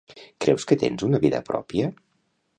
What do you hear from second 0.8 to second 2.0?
tens una vida pròpia?